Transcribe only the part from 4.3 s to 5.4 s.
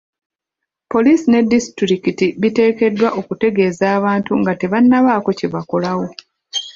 nga tebannabaako